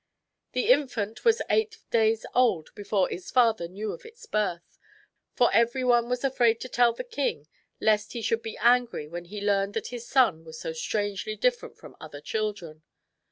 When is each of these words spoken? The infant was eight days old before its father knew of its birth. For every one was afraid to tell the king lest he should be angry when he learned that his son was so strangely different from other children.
The 0.53 0.67
infant 0.71 1.23
was 1.23 1.43
eight 1.47 1.77
days 1.91 2.25
old 2.33 2.73
before 2.73 3.11
its 3.13 3.29
father 3.29 3.67
knew 3.67 3.91
of 3.91 4.03
its 4.03 4.25
birth. 4.25 4.79
For 5.35 5.53
every 5.53 5.83
one 5.83 6.09
was 6.09 6.23
afraid 6.23 6.59
to 6.61 6.67
tell 6.69 6.91
the 6.93 7.03
king 7.03 7.47
lest 7.79 8.13
he 8.13 8.23
should 8.23 8.41
be 8.41 8.57
angry 8.57 9.07
when 9.07 9.25
he 9.25 9.39
learned 9.45 9.75
that 9.75 9.89
his 9.89 10.07
son 10.07 10.43
was 10.43 10.59
so 10.59 10.73
strangely 10.73 11.35
different 11.35 11.77
from 11.77 11.95
other 12.01 12.19
children. 12.19 12.81